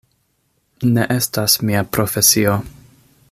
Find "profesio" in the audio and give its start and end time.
1.99-2.57